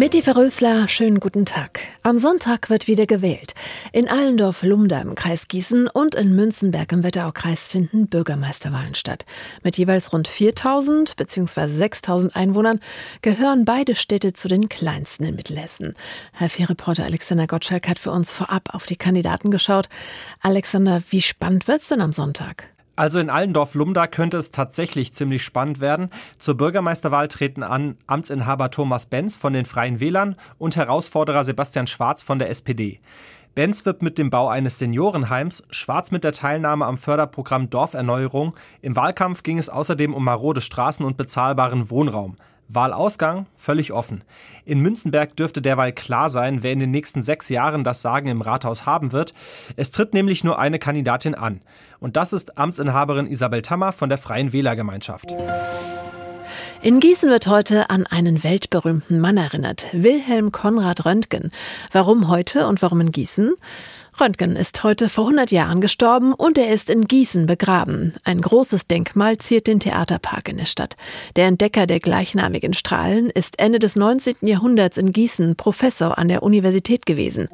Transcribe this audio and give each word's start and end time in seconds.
Mitti 0.00 0.22
Verrösler, 0.22 0.88
schönen 0.88 1.20
guten 1.20 1.44
Tag. 1.44 1.80
Am 2.02 2.16
Sonntag 2.16 2.70
wird 2.70 2.86
wieder 2.86 3.04
gewählt. 3.04 3.54
In 3.92 4.08
Allendorf-Lumda 4.08 4.98
im 4.98 5.14
Kreis 5.14 5.46
Gießen 5.46 5.88
und 5.88 6.14
in 6.14 6.34
Münzenberg 6.34 6.90
im 6.92 7.02
Wetteraukreis 7.02 7.68
finden 7.68 8.06
Bürgermeisterwahlen 8.06 8.94
statt. 8.94 9.26
Mit 9.62 9.76
jeweils 9.76 10.14
rund 10.14 10.26
4000 10.26 11.16
bzw. 11.16 11.66
6000 11.66 12.34
Einwohnern 12.34 12.80
gehören 13.20 13.66
beide 13.66 13.94
Städte 13.94 14.32
zu 14.32 14.48
den 14.48 14.70
kleinsten 14.70 15.24
in 15.24 15.34
Mittelhessen. 15.34 15.92
Herr 16.32 16.48
Reporter 16.70 17.04
Alexander 17.04 17.46
Gottschalk 17.46 17.86
hat 17.86 17.98
für 17.98 18.10
uns 18.10 18.32
vorab 18.32 18.74
auf 18.74 18.86
die 18.86 18.96
Kandidaten 18.96 19.50
geschaut. 19.50 19.90
Alexander, 20.40 21.02
wie 21.10 21.20
spannend 21.20 21.68
wird's 21.68 21.88
denn 21.88 22.00
am 22.00 22.12
Sonntag? 22.12 22.70
Also 23.00 23.18
in 23.18 23.30
Allendorf-Lumda 23.30 24.08
könnte 24.08 24.36
es 24.36 24.50
tatsächlich 24.50 25.14
ziemlich 25.14 25.42
spannend 25.42 25.80
werden. 25.80 26.10
Zur 26.38 26.58
Bürgermeisterwahl 26.58 27.28
treten 27.28 27.62
an 27.62 27.96
Amtsinhaber 28.06 28.70
Thomas 28.70 29.06
Benz 29.06 29.36
von 29.36 29.54
den 29.54 29.64
Freien 29.64 30.00
Wählern 30.00 30.36
und 30.58 30.76
Herausforderer 30.76 31.42
Sebastian 31.42 31.86
Schwarz 31.86 32.22
von 32.22 32.38
der 32.38 32.50
SPD. 32.50 33.00
Benz 33.54 33.86
wirbt 33.86 34.02
mit 34.02 34.18
dem 34.18 34.28
Bau 34.28 34.48
eines 34.48 34.78
Seniorenheims, 34.78 35.66
Schwarz 35.70 36.10
mit 36.10 36.24
der 36.24 36.32
Teilnahme 36.32 36.84
am 36.84 36.98
Förderprogramm 36.98 37.70
Dorferneuerung. 37.70 38.54
Im 38.82 38.96
Wahlkampf 38.96 39.44
ging 39.44 39.56
es 39.56 39.70
außerdem 39.70 40.12
um 40.12 40.22
marode 40.22 40.60
Straßen 40.60 41.06
und 41.06 41.16
bezahlbaren 41.16 41.88
Wohnraum. 41.88 42.36
Wahlausgang 42.72 43.46
völlig 43.56 43.92
offen. 43.92 44.22
In 44.64 44.80
Münzenberg 44.80 45.36
dürfte 45.36 45.60
derweil 45.60 45.92
klar 45.92 46.30
sein, 46.30 46.62
wer 46.62 46.72
in 46.72 46.78
den 46.78 46.90
nächsten 46.90 47.22
sechs 47.22 47.48
Jahren 47.48 47.84
das 47.84 48.02
Sagen 48.02 48.28
im 48.28 48.42
Rathaus 48.42 48.86
haben 48.86 49.12
wird. 49.12 49.34
Es 49.76 49.90
tritt 49.90 50.14
nämlich 50.14 50.44
nur 50.44 50.58
eine 50.58 50.78
Kandidatin 50.78 51.34
an. 51.34 51.62
Und 51.98 52.16
das 52.16 52.32
ist 52.32 52.58
Amtsinhaberin 52.58 53.26
Isabel 53.26 53.62
Tammer 53.62 53.92
von 53.92 54.08
der 54.08 54.18
Freien 54.18 54.52
Wählergemeinschaft. 54.52 55.34
In 56.82 56.98
Gießen 56.98 57.28
wird 57.28 57.46
heute 57.46 57.90
an 57.90 58.06
einen 58.06 58.42
weltberühmten 58.42 59.20
Mann 59.20 59.36
erinnert, 59.36 59.86
Wilhelm 59.92 60.50
Konrad 60.50 61.04
Röntgen. 61.04 61.50
Warum 61.92 62.28
heute 62.28 62.66
und 62.66 62.80
warum 62.80 63.02
in 63.02 63.12
Gießen? 63.12 63.54
Röntgen 64.20 64.54
ist 64.54 64.84
heute 64.84 65.08
vor 65.08 65.24
100 65.24 65.50
Jahren 65.50 65.80
gestorben 65.80 66.34
und 66.34 66.58
er 66.58 66.68
ist 66.68 66.90
in 66.90 67.06
Gießen 67.06 67.46
begraben. 67.46 68.12
Ein 68.22 68.42
großes 68.42 68.86
Denkmal 68.86 69.38
ziert 69.38 69.66
den 69.66 69.80
Theaterpark 69.80 70.48
in 70.48 70.58
der 70.58 70.66
Stadt. 70.66 70.96
Der 71.36 71.46
Entdecker 71.46 71.86
der 71.86 72.00
gleichnamigen 72.00 72.74
Strahlen 72.74 73.30
ist 73.30 73.58
Ende 73.58 73.78
des 73.78 73.96
19. 73.96 74.36
Jahrhunderts 74.42 74.98
in 74.98 75.12
Gießen 75.12 75.56
Professor 75.56 76.18
an 76.18 76.28
der 76.28 76.42
Universität 76.42 77.06
gewesen. 77.06 77.48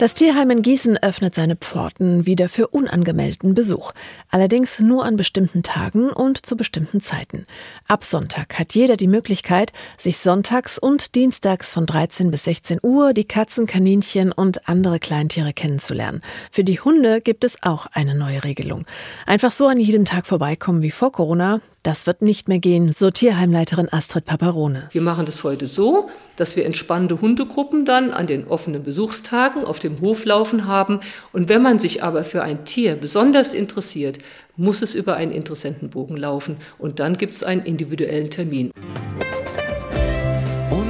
Das 0.00 0.14
Tierheim 0.14 0.48
in 0.48 0.62
Gießen 0.62 0.96
öffnet 0.96 1.34
seine 1.34 1.56
Pforten 1.56 2.24
wieder 2.24 2.48
für 2.48 2.68
unangemeldeten 2.68 3.52
Besuch. 3.52 3.92
Allerdings 4.30 4.80
nur 4.80 5.04
an 5.04 5.18
bestimmten 5.18 5.62
Tagen 5.62 6.08
und 6.08 6.46
zu 6.46 6.56
bestimmten 6.56 7.02
Zeiten. 7.02 7.44
Ab 7.86 8.06
Sonntag 8.06 8.58
hat 8.58 8.74
jeder 8.74 8.96
die 8.96 9.08
Möglichkeit, 9.08 9.74
sich 9.98 10.16
sonntags 10.16 10.78
und 10.78 11.14
dienstags 11.16 11.70
von 11.70 11.84
13 11.84 12.30
bis 12.30 12.44
16 12.44 12.78
Uhr 12.82 13.12
die 13.12 13.26
Katzen, 13.26 13.66
Kaninchen 13.66 14.32
und 14.32 14.66
andere 14.70 15.00
Kleintiere 15.00 15.52
kennenzulernen. 15.52 16.22
Für 16.50 16.64
die 16.64 16.80
Hunde 16.80 17.20
gibt 17.20 17.44
es 17.44 17.62
auch 17.62 17.84
eine 17.92 18.14
neue 18.14 18.42
Regelung. 18.42 18.86
Einfach 19.26 19.52
so 19.52 19.66
an 19.66 19.78
jedem 19.78 20.06
Tag 20.06 20.26
vorbeikommen 20.26 20.80
wie 20.80 20.92
vor 20.92 21.12
Corona, 21.12 21.60
das 21.82 22.06
wird 22.06 22.22
nicht 22.22 22.48
mehr 22.48 22.58
gehen, 22.58 22.92
so 22.94 23.10
Tierheimleiterin 23.10 23.88
Astrid 23.90 24.26
Paparone. 24.26 24.88
Wir 24.92 25.00
machen 25.00 25.24
das 25.24 25.44
heute 25.44 25.66
so, 25.66 26.10
dass 26.36 26.56
wir 26.56 26.66
entspannte 26.66 27.20
Hundegruppen 27.20 27.84
dann 27.84 28.10
an 28.10 28.26
den 28.26 28.46
offenen 28.46 28.82
Besuchstagen 28.82 29.64
auf 29.64 29.78
dem 29.78 30.00
Hof 30.00 30.24
laufen 30.24 30.66
haben. 30.66 31.00
Und 31.32 31.48
wenn 31.48 31.62
man 31.62 31.78
sich 31.78 32.02
aber 32.02 32.24
für 32.24 32.42
ein 32.42 32.64
Tier 32.64 32.96
besonders 32.96 33.54
interessiert, 33.54 34.18
muss 34.56 34.82
es 34.82 34.94
über 34.94 35.16
einen 35.16 35.32
Interessentenbogen 35.32 36.16
laufen. 36.16 36.58
Und 36.78 37.00
dann 37.00 37.16
gibt 37.16 37.34
es 37.34 37.42
einen 37.42 37.62
individuellen 37.62 38.30
Termin. 38.30 38.72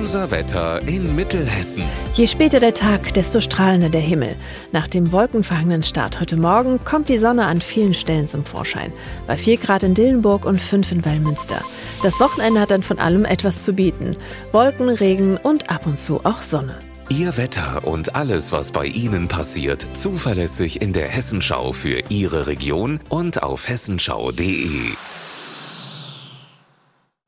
Unser 0.00 0.30
Wetter 0.30 0.80
in 0.88 1.14
Mittelhessen. 1.14 1.84
Je 2.14 2.26
später 2.26 2.58
der 2.58 2.72
Tag, 2.72 3.12
desto 3.12 3.42
strahlender 3.42 3.90
der 3.90 4.00
Himmel. 4.00 4.34
Nach 4.72 4.88
dem 4.88 5.12
wolkenverhangenen 5.12 5.82
Start 5.82 6.18
heute 6.20 6.38
Morgen 6.38 6.82
kommt 6.86 7.10
die 7.10 7.18
Sonne 7.18 7.44
an 7.44 7.60
vielen 7.60 7.92
Stellen 7.92 8.26
zum 8.26 8.46
Vorschein. 8.46 8.94
Bei 9.26 9.36
4 9.36 9.58
Grad 9.58 9.82
in 9.82 9.92
Dillenburg 9.92 10.46
und 10.46 10.58
5 10.58 10.92
in 10.92 11.04
Wallmünster. 11.04 11.60
Das 12.02 12.18
Wochenende 12.18 12.60
hat 12.60 12.70
dann 12.70 12.82
von 12.82 12.98
allem 12.98 13.26
etwas 13.26 13.62
zu 13.62 13.74
bieten. 13.74 14.16
Wolken, 14.52 14.88
Regen 14.88 15.36
und 15.36 15.68
ab 15.68 15.86
und 15.86 15.98
zu 15.98 16.24
auch 16.24 16.40
Sonne. 16.40 16.76
Ihr 17.10 17.36
Wetter 17.36 17.86
und 17.86 18.14
alles, 18.14 18.52
was 18.52 18.72
bei 18.72 18.86
Ihnen 18.86 19.28
passiert, 19.28 19.86
zuverlässig 19.92 20.80
in 20.80 20.94
der 20.94 21.08
Hessenschau 21.08 21.74
für 21.74 22.04
Ihre 22.08 22.46
Region 22.46 23.00
und 23.10 23.42
auf 23.42 23.68
hessenschau.de. 23.68 24.94